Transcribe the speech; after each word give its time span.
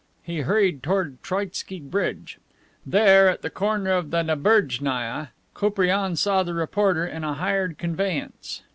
He 0.23 0.39
hurried 0.39 0.81
toward 0.81 1.21
Troitski 1.21 1.79
Bridge. 1.79 2.39
There, 2.87 3.29
at 3.29 3.43
the 3.43 3.51
corner 3.51 3.91
of 3.91 4.09
the 4.09 4.23
Naberjnaia, 4.23 5.27
Koupriane 5.53 6.15
saw 6.15 6.41
the 6.41 6.55
reporter 6.55 7.05
in 7.05 7.23
a 7.23 7.35
hired 7.35 7.77
conveyance. 7.77 8.63